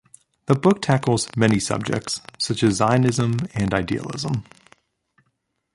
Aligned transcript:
The 0.47 0.55
book 0.55 0.81
tackles 0.81 1.29
many 1.37 1.59
subjects, 1.59 2.21
such 2.39 2.63
as 2.63 2.77
Zionism 2.77 3.37
and 3.53 3.71
idealism. 3.71 4.45